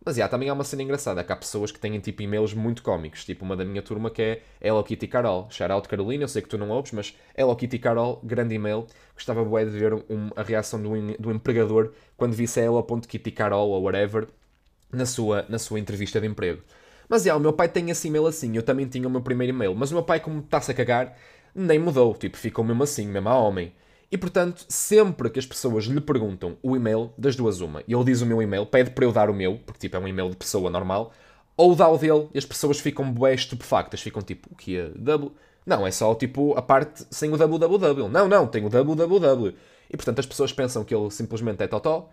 Mas 0.09 0.15
já, 0.15 0.27
também 0.27 0.49
há 0.49 0.53
uma 0.53 0.63
cena 0.63 0.81
engraçada, 0.81 1.21
é 1.21 1.23
que 1.23 1.31
há 1.31 1.35
pessoas 1.35 1.71
que 1.71 1.79
têm 1.79 1.99
tipo 1.99 2.23
e-mails 2.23 2.51
muito 2.51 2.81
cómicos, 2.81 3.23
tipo 3.23 3.45
uma 3.45 3.55
da 3.55 3.63
minha 3.63 3.79
turma 3.79 4.09
que 4.09 4.19
é 4.23 4.41
Hello 4.59 4.83
Kitty 4.83 5.05
Carol. 5.05 5.47
Shout 5.51 5.71
out 5.71 5.87
Carolina, 5.87 6.23
eu 6.23 6.27
sei 6.27 6.41
que 6.41 6.49
tu 6.49 6.57
não 6.57 6.71
ouves, 6.71 6.91
mas 6.93 7.15
Hello 7.37 7.55
Kitty 7.55 7.77
Carol, 7.77 8.19
grande 8.23 8.55
e-mail. 8.55 8.87
Gostava 9.13 9.45
bué 9.45 9.65
de 9.65 9.69
ver 9.69 9.93
um, 9.93 10.31
a 10.35 10.41
reação 10.41 10.81
do, 10.81 10.89
do 11.19 11.31
empregador 11.31 11.91
quando 12.17 12.33
visse 12.33 12.59
Hello.Kitty 12.59 13.29
Carol 13.29 13.69
ou 13.69 13.83
whatever 13.83 14.27
na 14.91 15.05
sua, 15.05 15.45
na 15.47 15.59
sua 15.59 15.79
entrevista 15.79 16.19
de 16.19 16.25
emprego. 16.25 16.63
Mas 17.07 17.21
já, 17.21 17.35
o 17.35 17.39
meu 17.39 17.53
pai 17.53 17.69
tem 17.69 17.91
esse 17.91 18.07
e-mail 18.07 18.25
assim, 18.25 18.57
eu 18.57 18.63
também 18.63 18.87
tinha 18.87 19.07
o 19.07 19.11
meu 19.11 19.21
primeiro 19.21 19.53
e-mail, 19.53 19.75
mas 19.75 19.91
o 19.91 19.93
meu 19.93 20.03
pai, 20.03 20.19
como 20.19 20.39
está-se 20.39 20.71
a 20.71 20.73
cagar, 20.73 21.15
nem 21.53 21.77
mudou, 21.77 22.15
tipo, 22.15 22.35
ficou 22.35 22.65
mesmo 22.65 22.81
assim, 22.81 23.07
mesmo 23.07 23.29
a 23.29 23.37
homem. 23.37 23.71
E 24.11 24.17
portanto, 24.17 24.65
sempre 24.67 25.29
que 25.29 25.37
as 25.37 25.45
pessoas 25.45 25.85
lhe 25.85 26.01
perguntam 26.01 26.57
o 26.63 26.75
e-mail, 26.75 27.11
das 27.17 27.35
duas 27.35 27.61
uma, 27.61 27.83
e 27.87 27.93
ele 27.93 28.03
diz 28.03 28.21
o 28.21 28.25
meu 28.25 28.41
e-mail, 28.41 28.65
pede 28.65 28.89
para 28.89 29.05
eu 29.05 29.11
dar 29.11 29.29
o 29.29 29.33
meu, 29.33 29.59
porque 29.65 29.79
tipo 29.79 29.95
é 29.95 29.99
um 29.99 30.07
e-mail 30.07 30.31
de 30.31 30.35
pessoa 30.35 30.69
normal, 30.69 31.13
ou 31.55 31.75
dá 31.75 31.87
o 31.87 31.97
dele 31.97 32.27
e 32.33 32.37
as 32.37 32.45
pessoas 32.45 32.79
ficam 32.79 33.11
bué 33.11 33.33
estupefactas, 33.33 34.01
ficam 34.01 34.21
tipo, 34.21 34.47
o 34.51 34.55
que 34.55 34.77
é? 34.77 34.89
W? 34.95 35.31
Não, 35.65 35.85
é 35.85 35.91
só 35.91 36.15
tipo 36.15 36.57
a 36.57 36.61
parte 36.61 37.05
sem 37.11 37.31
o 37.31 37.37
www. 37.37 38.07
Não, 38.07 38.27
não, 38.27 38.47
tem 38.47 38.65
o 38.65 38.69
www. 38.69 39.55
E 39.89 39.97
portanto 39.97 40.19
as 40.19 40.25
pessoas 40.25 40.51
pensam 40.51 40.83
que 40.83 40.95
ele 40.95 41.11
simplesmente 41.11 41.61
é 41.61 41.67
totó 41.67 42.09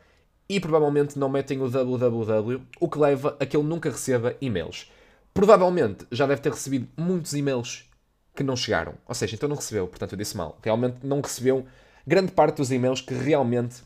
e 0.48 0.60
provavelmente 0.60 1.18
não 1.18 1.28
metem 1.28 1.60
o 1.62 1.70
www, 1.70 2.60
o 2.78 2.88
que 2.88 2.98
leva 2.98 3.36
a 3.40 3.46
que 3.46 3.56
ele 3.56 3.66
nunca 3.66 3.88
receba 3.88 4.36
e-mails. 4.40 4.90
Provavelmente 5.32 6.06
já 6.10 6.26
deve 6.26 6.40
ter 6.42 6.52
recebido 6.52 6.88
muitos 6.96 7.32
e-mails 7.32 7.88
que 8.34 8.42
não 8.42 8.56
chegaram. 8.56 8.94
Ou 9.06 9.14
seja, 9.14 9.34
então 9.34 9.48
não 9.48 9.56
recebeu, 9.56 9.86
portanto 9.86 10.12
eu 10.12 10.18
disse 10.18 10.36
mal. 10.36 10.58
Realmente 10.62 10.98
não 11.02 11.20
recebeu 11.20 11.64
grande 12.06 12.32
parte 12.32 12.58
dos 12.58 12.70
e-mails 12.70 13.00
que 13.00 13.14
realmente 13.14 13.82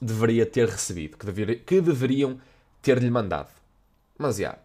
deveria 0.00 0.44
ter 0.44 0.68
recebido, 0.68 1.16
que, 1.16 1.24
deveria, 1.24 1.56
que 1.56 1.80
deveriam 1.80 2.40
ter-lhe 2.82 3.10
mandado. 3.10 3.50
Mas, 4.18 4.36
já, 4.36 4.42
yeah, 4.42 4.58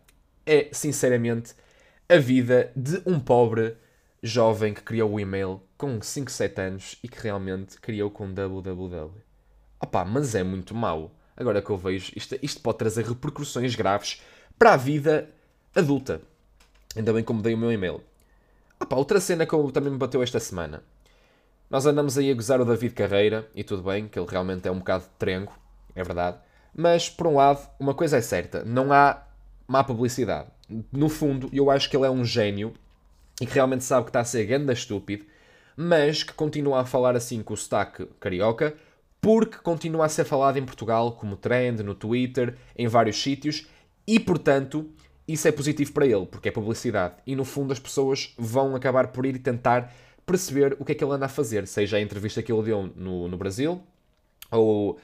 é 0.46 0.70
sinceramente 0.74 1.54
a 2.10 2.18
vida 2.18 2.72
de 2.76 3.02
um 3.06 3.20
pobre 3.20 3.76
jovem 4.24 4.74
que 4.74 4.82
criou 4.82 5.14
o 5.14 5.20
e-mail 5.20 5.62
com 5.78 6.02
5, 6.02 6.30
7 6.30 6.62
anos 6.62 6.98
e 7.04 7.08
que 7.08 7.22
realmente 7.22 7.80
criou 7.80 8.12
com 8.12 8.32
www. 8.32 9.12
Opá, 9.80 10.06
mas 10.06 10.36
é 10.36 10.44
muito 10.44 10.76
mau. 10.76 11.16
Agora 11.36 11.62
que 11.62 11.70
eu 11.70 11.78
vejo, 11.78 12.12
isto, 12.16 12.38
isto 12.42 12.62
pode 12.62 12.78
trazer 12.78 13.06
repercussões 13.06 13.74
graves 13.76 14.22
para 14.60 14.74
a 14.74 14.78
vida 14.78 15.30
adulta. 15.74 16.22
Ainda 16.96 17.14
bem 17.14 17.26
eu 17.28 17.36
dei 17.42 17.54
o 17.54 17.58
meu 17.58 17.72
e-mail. 17.72 18.04
Opá, 18.80 18.96
outra 18.96 19.20
cena 19.20 19.46
que 19.46 19.54
eu, 19.54 19.72
também 19.72 19.92
me 19.92 19.98
bateu 19.98 20.22
esta 20.22 20.40
semana. 20.40 20.84
Nós 21.72 21.86
andamos 21.86 22.18
aí 22.18 22.30
a 22.30 22.34
gozar 22.34 22.60
o 22.60 22.66
David 22.66 22.94
Carreira, 22.94 23.50
e 23.56 23.64
tudo 23.64 23.82
bem, 23.82 24.06
que 24.06 24.20
ele 24.20 24.28
realmente 24.30 24.68
é 24.68 24.72
um 24.72 24.80
bocado 24.80 25.06
de 25.06 25.10
trengo, 25.18 25.54
é 25.96 26.04
verdade. 26.04 26.38
Mas, 26.76 27.10
por 27.10 27.28
um 27.28 27.36
lado, 27.36 27.66
uma 27.80 27.94
coisa 27.94 28.18
é 28.18 28.22
certa, 28.22 28.66
não 28.66 28.92
há 28.92 29.24
má 29.66 29.82
publicidade. 29.82 30.50
No 30.92 31.08
fundo, 31.08 31.50
eu 31.54 31.72
acho 31.72 31.90
que 31.90 31.96
ele 31.96 32.06
é 32.06 32.10
um 32.10 32.26
gênio 32.26 32.74
e 33.40 33.46
que 33.46 33.54
realmente 33.54 33.86
sabe 33.86 34.04
que 34.04 34.10
está 34.10 34.20
a 34.20 34.26
ser 34.26 34.44
ganda 34.44 34.74
estúpido, 34.74 35.24
mas 35.78 36.24
que 36.24 36.34
continua 36.34 36.82
a 36.82 36.86
falar 36.86 37.16
assim 37.16 37.42
com 37.42 37.54
o 37.54 37.58
sotaque 37.58 38.06
carioca, 38.20 38.76
porque 39.22 39.58
continua 39.60 40.08
a 40.08 40.10
ser 40.10 40.26
falado 40.26 40.58
em 40.58 40.66
Portugal 40.66 41.14
como 41.14 41.38
trend, 41.38 41.84
no 41.84 41.96
Twitter, 41.96 42.58
em 42.78 42.90
vários 42.90 43.24
sítios, 43.24 43.66
e 44.06 44.20
portanto 44.20 44.90
isso 45.26 45.48
é 45.48 45.54
positivo 45.54 45.94
para 45.94 46.06
ele, 46.06 46.26
porque 46.26 46.50
é 46.50 46.52
publicidade. 46.52 47.16
E 47.26 47.34
no 47.34 47.46
fundo 47.46 47.72
as 47.72 47.80
pessoas 47.80 48.34
vão 48.38 48.76
acabar 48.76 49.08
por 49.08 49.26
ir 49.26 49.40
tentar 49.40 49.94
perceber 50.26 50.76
o 50.80 50.86
que 50.86 50.92
é 50.92 50.96
que 50.96 51.04
ele 51.04 51.14
anda 51.14 51.26
a 51.26 51.30
fazer, 51.30 51.68
seja 51.68 51.98
a 51.98 52.02
entrevista 52.02 52.42
que 52.42 52.52
ele 52.52 52.64
deu 52.64 52.92
no, 52.96 53.28
no 53.28 53.38
Brasil, 53.38 53.82
ou 54.52 55.00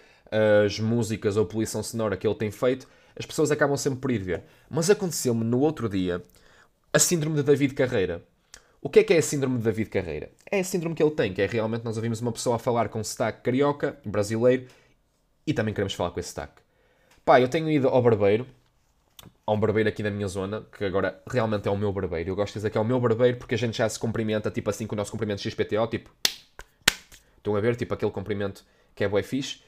as 0.65 0.79
músicas 0.79 1.37
ou 1.37 1.45
poluição 1.45 1.81
sonora 1.81 2.17
que 2.17 2.27
ele 2.27 2.35
tem 2.35 2.51
feito, 2.51 2.87
as 3.17 3.25
pessoas 3.25 3.51
acabam 3.51 3.77
sempre 3.77 3.99
por 3.99 4.11
ir 4.11 4.19
ver. 4.19 4.43
Mas 4.69 4.89
aconteceu-me 4.89 5.43
no 5.43 5.59
outro 5.59 5.89
dia 5.89 6.23
a 6.93 6.99
síndrome 6.99 7.35
de 7.37 7.43
David 7.43 7.73
Carreira. 7.73 8.23
O 8.81 8.89
que 8.89 8.99
é 8.99 9.03
que 9.03 9.13
é 9.13 9.17
a 9.17 9.21
síndrome 9.21 9.57
de 9.57 9.63
David 9.63 9.89
Carreira? 9.89 10.31
É 10.49 10.59
a 10.59 10.63
síndrome 10.63 10.95
que 10.95 11.01
ele 11.01 11.11
tem, 11.11 11.33
que 11.33 11.41
é 11.41 11.47
realmente 11.47 11.83
nós 11.83 11.97
ouvimos 11.97 12.21
uma 12.21 12.31
pessoa 12.31 12.57
a 12.57 12.59
falar 12.59 12.89
com 12.89 13.03
sotaque 13.03 13.41
carioca, 13.41 13.97
brasileiro, 14.05 14.67
e 15.45 15.53
também 15.53 15.73
queremos 15.73 15.93
falar 15.93 16.11
com 16.11 16.19
esse 16.19 16.29
sotaque. 16.29 16.61
Pá, 17.25 17.41
eu 17.41 17.47
tenho 17.47 17.69
ido 17.69 17.87
ao 17.87 18.01
barbeiro, 18.01 18.45
a 19.45 19.51
um 19.51 19.59
barbeiro 19.59 19.89
aqui 19.89 20.03
da 20.03 20.11
minha 20.11 20.27
zona, 20.27 20.65
que 20.77 20.83
agora 20.83 21.21
realmente 21.29 21.67
é 21.67 21.71
o 21.71 21.77
meu 21.77 21.91
barbeiro. 21.91 22.29
Eu 22.29 22.35
gosto 22.35 22.53
de 22.53 22.59
dizer 22.59 22.69
que 22.69 22.77
é 22.77 22.81
o 22.81 22.85
meu 22.85 22.99
barbeiro 22.99 23.37
porque 23.37 23.55
a 23.55 23.57
gente 23.57 23.77
já 23.77 23.87
se 23.87 23.97
cumprimenta, 23.97 24.51
tipo 24.51 24.69
assim, 24.69 24.85
com 24.85 24.95
o 24.95 24.97
nosso 24.97 25.11
cumprimento 25.11 25.41
XPTO, 25.41 25.87
tipo... 25.87 26.11
Estão 27.37 27.55
a 27.55 27.61
ver? 27.61 27.75
Tipo 27.75 27.93
aquele 27.93 28.11
cumprimento 28.11 28.65
que 28.93 29.03
é 29.03 29.07
bué 29.07 29.23
fixe. 29.23 29.61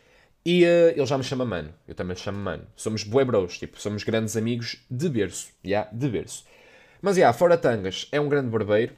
E 0.45 0.63
uh, 0.63 0.89
ele 0.95 1.05
já 1.05 1.17
me 1.17 1.23
chama 1.23 1.45
mano. 1.45 1.73
Eu 1.87 1.95
também 1.95 2.15
me 2.15 2.21
chamo 2.21 2.37
mano. 2.37 2.65
Somos 2.75 3.03
bué 3.03 3.23
bros, 3.23 3.57
tipo, 3.57 3.79
somos 3.79 4.03
grandes 4.03 4.35
amigos 4.35 4.83
de 4.89 5.07
berço. 5.09 5.47
Já, 5.63 5.69
yeah, 5.69 5.89
de 5.91 6.09
berço. 6.09 6.45
Mas, 7.01 7.15
já, 7.15 7.21
yeah, 7.21 7.37
fora 7.37 7.57
Tangas, 7.57 8.07
é 8.11 8.19
um 8.19 8.27
grande 8.27 8.49
barbeiro. 8.49 8.93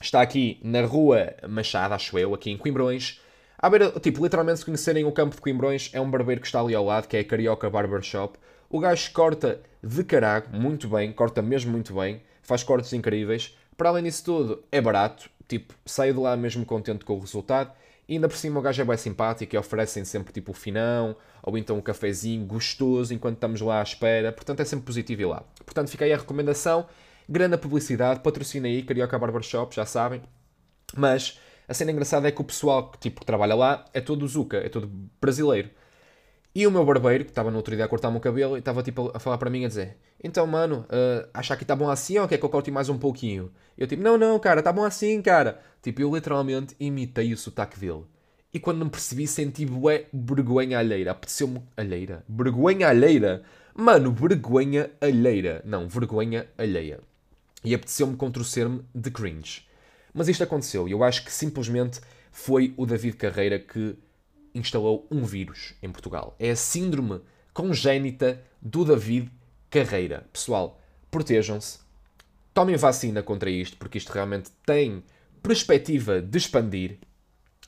Está 0.00 0.20
aqui 0.20 0.60
na 0.62 0.82
Rua 0.82 1.34
Machado, 1.48 1.94
acho 1.94 2.18
eu, 2.18 2.34
aqui 2.34 2.50
em 2.50 2.58
Coimbrões. 2.58 3.20
À 3.58 3.70
beira, 3.70 3.90
tipo, 3.98 4.22
literalmente, 4.22 4.58
se 4.58 4.64
conhecerem 4.64 5.04
o 5.04 5.12
campo 5.12 5.34
de 5.34 5.40
Coimbrões, 5.40 5.90
é 5.92 6.00
um 6.00 6.10
barbeiro 6.10 6.40
que 6.40 6.46
está 6.46 6.60
ali 6.60 6.74
ao 6.74 6.84
lado, 6.84 7.08
que 7.08 7.16
é 7.16 7.20
a 7.20 7.24
Carioca 7.24 7.70
Barbershop. 7.70 8.38
O 8.68 8.80
gajo 8.80 9.12
corta 9.12 9.60
de 9.82 10.02
carago, 10.04 10.56
muito 10.56 10.88
bem, 10.88 11.12
corta 11.12 11.40
mesmo 11.40 11.70
muito 11.70 11.94
bem, 11.94 12.20
faz 12.42 12.62
cortes 12.62 12.92
incríveis. 12.92 13.56
Para 13.76 13.90
além 13.90 14.04
disso 14.04 14.24
tudo, 14.24 14.64
é 14.72 14.80
barato, 14.80 15.30
tipo, 15.46 15.74
saio 15.84 16.14
de 16.14 16.20
lá 16.20 16.36
mesmo 16.36 16.64
contente 16.64 17.04
com 17.04 17.14
o 17.14 17.20
resultado. 17.20 17.72
E 18.08 18.14
ainda 18.14 18.28
por 18.28 18.36
cima 18.36 18.58
o 18.58 18.62
gajo 18.62 18.80
é 18.80 18.84
bem 18.84 18.96
simpático 18.96 19.54
e 19.54 19.58
oferecem 19.58 20.04
sempre 20.04 20.32
tipo 20.32 20.52
o 20.52 20.54
finão 20.54 21.16
ou 21.42 21.58
então 21.58 21.76
um 21.76 21.80
cafezinho 21.80 22.46
gostoso 22.46 23.12
enquanto 23.12 23.34
estamos 23.34 23.60
lá 23.60 23.80
à 23.80 23.82
espera. 23.82 24.32
Portanto 24.32 24.60
é 24.60 24.64
sempre 24.64 24.86
positivo 24.86 25.22
ir 25.22 25.26
lá. 25.26 25.42
Portanto 25.64 25.90
fica 25.90 26.04
aí 26.04 26.12
a 26.12 26.16
recomendação. 26.16 26.86
Grande 27.28 27.58
publicidade, 27.58 28.20
patrocina 28.20 28.68
aí 28.68 28.82
Carioca 28.82 29.18
Barbershop, 29.18 29.74
já 29.74 29.84
sabem. 29.84 30.22
Mas 30.96 31.40
a 31.68 31.74
cena 31.74 31.90
engraçada 31.90 32.28
é 32.28 32.30
que 32.30 32.40
o 32.40 32.44
pessoal 32.44 32.90
que, 32.90 32.98
tipo, 32.98 33.20
que 33.20 33.26
trabalha 33.26 33.56
lá 33.56 33.84
é 33.92 34.00
todo 34.00 34.26
Zuka, 34.26 34.58
é 34.58 34.68
todo 34.68 34.86
brasileiro. 35.20 35.70
E 36.56 36.66
o 36.66 36.70
meu 36.70 36.86
barbeiro, 36.86 37.22
que 37.22 37.30
estava 37.30 37.50
no 37.50 37.58
outro 37.58 37.76
dia 37.76 37.84
a 37.84 37.88
cortar-me 37.88 38.16
o 38.16 38.20
cabelo, 38.20 38.56
e 38.56 38.60
estava 38.60 38.82
tipo 38.82 39.12
a 39.12 39.18
falar 39.18 39.36
para 39.36 39.50
mim 39.50 39.66
a 39.66 39.68
dizer: 39.68 39.98
Então, 40.24 40.46
mano, 40.46 40.86
uh, 40.88 41.28
acha 41.34 41.54
que 41.54 41.64
está 41.64 41.76
bom 41.76 41.90
assim 41.90 42.16
ou 42.16 42.26
quer 42.26 42.38
que 42.38 42.44
eu 42.46 42.48
corte 42.48 42.70
mais 42.70 42.88
um 42.88 42.96
pouquinho? 42.96 43.52
Eu 43.76 43.86
tipo: 43.86 44.02
Não, 44.02 44.16
não, 44.16 44.38
cara, 44.38 44.60
está 44.60 44.72
bom 44.72 44.82
assim, 44.82 45.20
cara. 45.20 45.60
Tipo, 45.82 46.00
eu 46.00 46.14
literalmente 46.14 46.74
imitei 46.80 47.30
o 47.34 47.36
sotaque 47.36 47.78
dele. 47.78 48.04
E 48.54 48.58
quando 48.58 48.82
me 48.82 48.90
percebi, 48.90 49.26
senti 49.26 49.66
bué 49.66 50.06
vergonha 50.10 50.78
alheira. 50.78 51.10
Apeteceu-me. 51.10 51.60
Alheira? 51.76 52.24
Vergonha 52.26 52.88
alheira? 52.88 53.42
Mano, 53.74 54.10
vergonha 54.10 54.90
alheira. 54.98 55.60
Não, 55.62 55.86
vergonha 55.86 56.48
alheia. 56.56 57.00
E 57.62 57.74
apeteceu-me 57.74 58.16
contorcer-me 58.16 58.80
de 58.94 59.10
cringe. 59.10 59.66
Mas 60.14 60.26
isto 60.26 60.42
aconteceu 60.42 60.88
e 60.88 60.92
eu 60.92 61.04
acho 61.04 61.22
que 61.22 61.30
simplesmente 61.30 62.00
foi 62.32 62.72
o 62.78 62.86
David 62.86 63.18
Carreira 63.18 63.58
que 63.58 63.98
instalou 64.56 65.06
um 65.10 65.24
vírus 65.24 65.74
em 65.82 65.90
Portugal. 65.90 66.34
É 66.38 66.50
a 66.50 66.56
síndrome 66.56 67.20
congénita 67.52 68.42
do 68.60 68.84
David 68.84 69.30
Carreira. 69.70 70.26
Pessoal, 70.32 70.80
protejam-se, 71.10 71.78
tomem 72.52 72.76
vacina 72.76 73.22
contra 73.22 73.50
isto, 73.50 73.76
porque 73.76 73.98
isto 73.98 74.12
realmente 74.12 74.50
tem 74.64 75.02
perspectiva 75.42 76.20
de 76.20 76.38
expandir. 76.38 76.98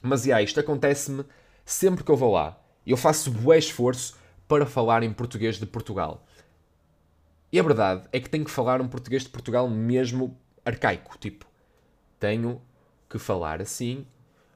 Mas, 0.00 0.25
yeah, 0.25 0.42
isto 0.42 0.61
acontece-me 0.61 1.25
sempre 1.64 2.04
que 2.04 2.11
eu 2.11 2.16
vou 2.16 2.33
lá. 2.33 2.59
Eu 2.87 2.97
faço 2.97 3.30
bué 3.30 3.59
esforço 3.59 4.16
para 4.47 4.64
falar 4.64 5.02
em 5.02 5.12
português 5.12 5.59
de 5.59 5.66
Portugal. 5.66 6.26
E 7.52 7.59
a 7.59 7.62
verdade 7.62 8.07
é 8.12 8.21
que 8.21 8.28
tenho 8.28 8.45
que 8.45 8.50
falar 8.50 8.80
um 8.80 8.88
português 8.88 9.23
de 9.23 9.28
Portugal 9.28 9.68
mesmo 9.68 10.38
arcaico. 10.64 11.16
Tipo, 11.18 11.47
tenho 12.18 12.61
que 13.09 13.18
falar 13.18 13.61
assim, 13.61 14.07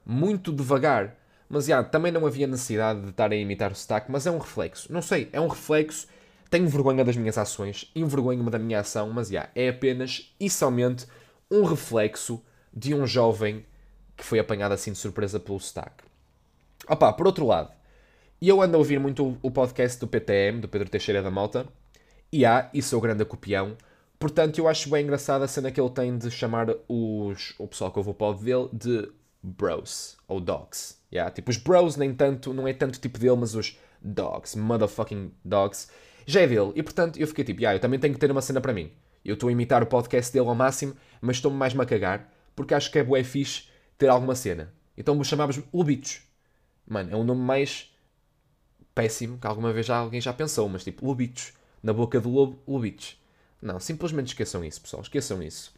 muito 0.04 0.52
devagar. 0.52 1.16
Mas 1.52 1.66
já, 1.66 1.84
também 1.84 2.10
não 2.10 2.26
havia 2.26 2.46
necessidade 2.46 3.02
de 3.02 3.10
estar 3.10 3.30
a 3.30 3.36
imitar 3.36 3.70
o 3.70 3.74
sotaque, 3.74 4.10
mas 4.10 4.26
é 4.26 4.30
um 4.30 4.38
reflexo. 4.38 4.90
Não 4.90 5.02
sei, 5.02 5.28
é 5.34 5.38
um 5.38 5.48
reflexo. 5.48 6.06
Tenho 6.48 6.66
vergonha 6.66 7.04
das 7.04 7.14
minhas 7.14 7.36
ações, 7.36 7.92
envergonho-me 7.94 8.48
da 8.48 8.58
minha 8.58 8.80
ação, 8.80 9.10
mas 9.10 9.28
já, 9.28 9.50
é 9.54 9.68
apenas 9.68 10.34
e 10.40 10.48
somente 10.48 11.06
um 11.50 11.62
reflexo 11.64 12.42
de 12.72 12.94
um 12.94 13.06
jovem 13.06 13.66
que 14.16 14.24
foi 14.24 14.38
apanhado 14.38 14.72
assim 14.72 14.92
de 14.92 14.98
surpresa 14.98 15.38
pelo 15.38 15.60
sotaque. 15.60 16.04
Opa, 16.88 17.12
por 17.12 17.26
outro 17.26 17.46
lado, 17.46 17.70
eu 18.40 18.62
ando 18.62 18.76
a 18.76 18.78
ouvir 18.78 18.98
muito 18.98 19.36
o 19.42 19.50
podcast 19.50 20.00
do 20.00 20.08
PTM, 20.08 20.58
do 20.58 20.68
Pedro 20.68 20.88
Teixeira 20.88 21.22
da 21.22 21.30
Malta, 21.30 21.66
e 22.32 22.46
há, 22.46 22.70
e 22.72 22.80
sou 22.80 22.98
grande 22.98 23.26
copião, 23.26 23.76
portanto 24.18 24.56
eu 24.56 24.68
acho 24.68 24.88
bem 24.88 25.04
engraçada 25.04 25.44
a 25.44 25.48
cena 25.48 25.70
que 25.70 25.78
ele 25.78 25.90
tem 25.90 26.16
de 26.16 26.30
chamar 26.30 26.68
os, 26.88 27.54
o 27.58 27.68
pessoal 27.68 27.92
que 27.92 27.98
ouve 27.98 28.08
o 28.08 28.14
pod 28.14 28.42
dele 28.42 28.70
de 28.72 29.12
bros, 29.42 30.16
ou 30.26 30.40
dogs. 30.40 31.01
Yeah? 31.12 31.30
Tipo, 31.30 31.50
os 31.50 31.56
bros 31.56 31.96
nem 31.96 32.14
tanto, 32.14 32.54
não 32.54 32.66
é 32.66 32.72
tanto 32.72 32.98
tipo 32.98 33.18
dele, 33.18 33.36
mas 33.36 33.54
os 33.54 33.78
dogs, 34.00 34.56
motherfucking 34.56 35.32
dogs, 35.44 35.88
já 36.26 36.40
é 36.40 36.46
dele. 36.46 36.72
E 36.74 36.82
portanto 36.82 37.18
eu 37.18 37.26
fiquei 37.26 37.44
tipo, 37.44 37.60
yeah, 37.60 37.76
eu 37.76 37.80
também 37.80 38.00
tenho 38.00 38.14
que 38.14 38.20
ter 38.20 38.30
uma 38.30 38.40
cena 38.40 38.60
para 38.60 38.72
mim. 38.72 38.90
Eu 39.24 39.34
estou 39.34 39.48
a 39.48 39.52
imitar 39.52 39.82
o 39.82 39.86
podcast 39.86 40.32
dele 40.32 40.48
ao 40.48 40.54
máximo, 40.54 40.96
mas 41.20 41.36
estou-me 41.36 41.56
mais 41.56 41.78
a 41.78 41.86
cagar, 41.86 42.32
porque 42.56 42.74
acho 42.74 42.90
que 42.90 42.98
é 42.98 43.04
bué 43.04 43.22
fixe 43.22 43.64
ter 43.98 44.08
alguma 44.08 44.34
cena. 44.34 44.72
Então 44.96 45.14
me 45.14 45.24
chamavas 45.24 45.60
Lubitos. 45.72 46.22
Mano, 46.86 47.12
é 47.12 47.16
um 47.16 47.24
nome 47.24 47.40
mais 47.40 47.94
péssimo 48.94 49.38
que 49.38 49.46
alguma 49.46 49.72
vez 49.72 49.86
já, 49.86 49.96
alguém 49.96 50.20
já 50.20 50.32
pensou, 50.32 50.68
mas 50.68 50.84
tipo, 50.84 51.06
Lubitos. 51.06 51.52
Na 51.82 51.92
boca 51.92 52.20
do 52.20 52.30
lobo, 52.30 52.62
Lubitos. 52.66 53.20
Não, 53.60 53.80
simplesmente 53.80 54.28
esqueçam 54.28 54.64
isso, 54.64 54.80
pessoal. 54.80 55.02
Esqueçam 55.02 55.42
isso. 55.42 55.74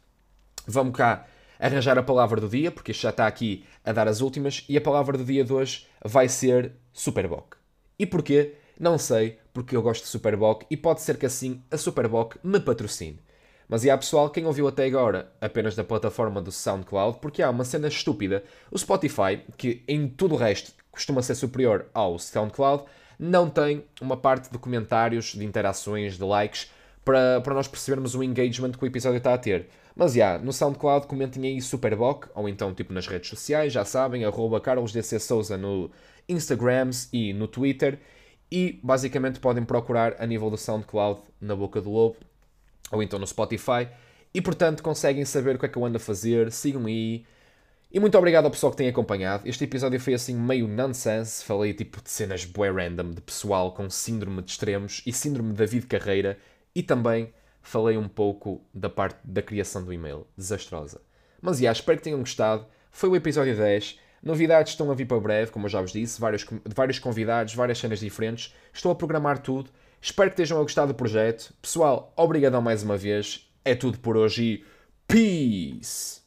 Vamos 0.67 0.95
cá 0.95 1.27
arranjar 1.59 1.99
a 1.99 2.03
palavra 2.03 2.41
do 2.41 2.49
dia, 2.49 2.71
porque 2.71 2.93
isto 2.93 3.03
já 3.03 3.11
está 3.11 3.27
aqui 3.27 3.65
a 3.85 3.93
dar 3.93 4.09
as 4.09 4.21
últimas, 4.21 4.65
e 4.69 4.77
a 4.77 4.81
palavra 4.81 5.19
do 5.19 5.25
dia 5.25 5.45
de 5.45 5.53
hoje 5.53 5.87
vai 6.05 6.29
ser 6.29 6.73
Superboc. 6.93 7.57
E 7.99 8.07
porquê? 8.07 8.55
Não 8.79 8.99
sei, 8.99 9.39
porque 9.53 9.77
eu 9.77 9.83
gosto 9.83 10.03
de 10.03 10.09
Superboc 10.09 10.65
e 10.69 10.77
pode 10.77 11.01
ser 11.01 11.17
que 11.17 11.27
assim 11.27 11.63
a 11.71 11.77
Superboc 11.77 12.37
me 12.43 12.59
patrocine. 12.59 13.21
Mas 13.69 13.85
e 13.85 13.91
há 13.91 13.97
pessoal, 13.97 14.29
quem 14.29 14.45
ouviu 14.47 14.69
até 14.69 14.85
agora 14.85 15.33
apenas 15.41 15.75
da 15.75 15.85
plataforma 15.85 16.43
do 16.43 16.53
SoundCloud, 16.53 17.19
porque 17.21 17.43
há 17.43 17.49
uma 17.49 17.65
cena 17.65 17.89
estúpida. 17.89 18.45
O 18.71 18.79
Spotify, 18.79 19.41
que 19.57 19.83
em 19.89 20.07
tudo 20.09 20.35
o 20.35 20.39
resto 20.39 20.73
costuma 20.91 21.23
ser 21.23 21.35
superior 21.35 21.87
ao 21.95 22.19
SoundCloud, 22.19 22.85
não 23.19 23.49
tem 23.49 23.85
uma 24.01 24.17
parte 24.17 24.51
de 24.51 24.59
comentários, 24.59 25.33
de 25.33 25.45
interações, 25.45 26.19
de 26.19 26.25
likes, 26.25 26.71
para, 27.05 27.41
para 27.41 27.55
nós 27.55 27.69
percebermos 27.69 28.15
o 28.15 28.23
engagement 28.23 28.73
que 28.73 28.83
o 28.83 28.87
episódio 28.87 29.19
está 29.19 29.35
a 29.35 29.39
ter. 29.39 29.69
Mas 29.95 30.13
já, 30.13 30.19
yeah, 30.19 30.45
no 30.45 30.53
SoundCloud 30.53 31.07
comentem 31.07 31.45
aí 31.47 31.61
Superboc, 31.61 32.27
ou 32.35 32.49
então 32.49 32.75
tipo 32.75 32.93
nas 32.93 33.07
redes 33.07 33.29
sociais, 33.29 33.73
já 33.73 33.85
sabem, 33.85 34.25
arroba 34.25 34.61
carlosdcsouza 34.61 35.57
no 35.57 35.91
Instagrams 36.29 37.09
e 37.13 37.33
no 37.33 37.47
Twitter. 37.47 38.01
E 38.51 38.81
basicamente 38.83 39.41
podem 39.41 39.65
procurar 39.65 40.17
a 40.19 40.27
nível 40.27 40.51
do 40.51 40.57
SoundCloud 40.57 41.21
na 41.41 41.55
boca 41.55 41.81
do 41.81 41.91
lobo, 41.91 42.17
ou 42.91 43.03
então 43.03 43.19
no 43.19 43.27
Spotify. 43.27 43.89
E 44.33 44.41
portanto 44.41 44.83
conseguem 44.83 45.25
saber 45.25 45.57
o 45.57 45.59
que 45.59 45.67
é 45.67 45.69
que 45.69 45.79
eu 45.79 45.85
ando 45.85 45.97
a 45.97 46.01
fazer, 46.01 46.51
sigam 46.51 46.87
aí. 46.87 47.25
E 47.93 48.01
muito 48.01 48.19
obrigado 48.19 48.47
ao 48.47 48.51
pessoal 48.51 48.73
que 48.73 48.77
tem 48.79 48.89
acompanhado. 48.89 49.49
Este 49.49 49.63
episódio 49.63 50.01
foi 50.01 50.15
assim 50.15 50.35
meio 50.35 50.67
nonsense. 50.67 51.45
Falei 51.45 51.73
tipo 51.73 52.03
de 52.03 52.11
cenas 52.11 52.45
bué 52.45 52.69
random, 52.69 53.13
de 53.13 53.21
pessoal 53.21 53.73
com 53.73 53.89
síndrome 53.89 54.43
de 54.43 54.51
extremos 54.51 55.01
e 55.07 55.13
síndrome 55.13 55.51
de 55.51 55.59
David 55.59 55.87
Carreira. 55.87 56.37
E 56.75 56.83
também 56.83 57.33
falei 57.63 57.97
um 57.97 58.09
pouco 58.09 58.61
da 58.73 58.91
parte 58.91 59.19
da 59.25 59.43
criação 59.43 59.85
do 59.85 59.93
e-mail. 59.93 60.27
Desastrosa. 60.37 61.01
Mas, 61.41 61.59
já, 61.59 61.73
espero 61.73 61.99
que 61.99 62.05
tenham 62.05 62.21
gostado. 62.21 62.67
Foi 62.91 63.09
o 63.09 63.17
episódio 63.17 63.57
10. 63.57 63.99
Novidades 64.23 64.73
estão 64.73 64.91
a 64.91 64.95
vir 64.95 65.07
para 65.07 65.21
breve, 65.21 65.51
como 65.51 65.67
eu 65.67 65.71
já 65.71 65.81
vos 65.81 65.93
disse. 65.93 66.21
Vários, 66.21 66.47
vários 66.75 66.99
convidados, 66.99 67.55
várias 67.55 67.79
cenas 67.79 68.01
diferentes. 68.01 68.55
Estou 68.73 68.91
a 68.91 68.95
programar 68.95 69.39
tudo. 69.39 69.71
Espero 70.01 70.31
que 70.31 70.35
estejam 70.35 70.59
a 70.59 70.63
gostar 70.63 70.87
do 70.87 70.95
projeto. 70.95 71.55
Pessoal, 71.61 72.13
obrigadão 72.17 72.61
mais 72.61 72.83
uma 72.83 72.97
vez. 72.97 73.51
É 73.65 73.75
tudo 73.75 73.99
por 73.99 74.17
hoje 74.17 74.43
e 74.43 74.65
peace! 75.09 76.23